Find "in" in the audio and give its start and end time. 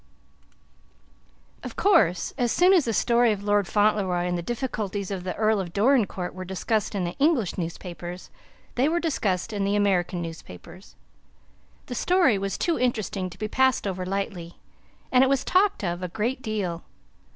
6.95-7.03, 9.53-9.63